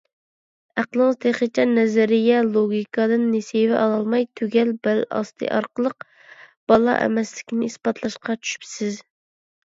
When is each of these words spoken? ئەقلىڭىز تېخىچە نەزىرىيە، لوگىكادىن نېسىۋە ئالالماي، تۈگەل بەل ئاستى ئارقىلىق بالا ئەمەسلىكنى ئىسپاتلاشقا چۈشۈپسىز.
ئەقلىڭىز 0.81 1.17
تېخىچە 1.23 1.63
نەزىرىيە، 1.73 2.37
لوگىكادىن 2.53 3.27
نېسىۋە 3.33 3.75
ئالالماي، 3.81 4.25
تۈگەل 4.39 4.71
بەل 4.87 5.01
ئاستى 5.19 5.49
ئارقىلىق 5.57 6.07
بالا 6.73 6.95
ئەمەسلىكنى 7.03 7.69
ئىسپاتلاشقا 7.73 8.37
چۈشۈپسىز. 8.41 8.99